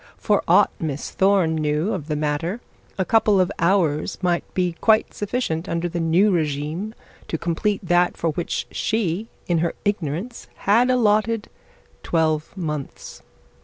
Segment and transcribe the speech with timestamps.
[0.17, 2.59] For aught Miss Thorne knew of the matter,
[2.97, 6.95] a couple of hours might be quite sufficient under the new regime
[7.27, 11.49] to complete that for which she in her ignorance had allotted
[12.01, 13.21] twelve months.